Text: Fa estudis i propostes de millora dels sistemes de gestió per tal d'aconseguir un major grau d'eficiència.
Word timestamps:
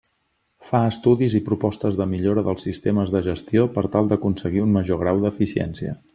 Fa 0.69 0.79
estudis 0.93 1.35
i 1.39 1.41
propostes 1.49 1.99
de 1.99 2.07
millora 2.13 2.45
dels 2.47 2.65
sistemes 2.69 3.13
de 3.17 3.21
gestió 3.29 3.67
per 3.77 3.85
tal 3.97 4.11
d'aconseguir 4.15 4.65
un 4.67 4.75
major 4.79 5.03
grau 5.05 5.23
d'eficiència. 5.27 5.97